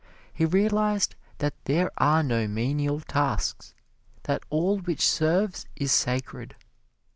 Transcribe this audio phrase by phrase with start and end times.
[0.33, 3.75] He realized that there are no menial tasks
[4.23, 6.55] that all which serves is sacred.